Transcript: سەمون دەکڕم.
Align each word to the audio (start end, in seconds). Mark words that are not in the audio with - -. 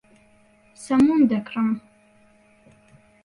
سەمون 0.83 1.21
دەکڕم. 1.31 1.69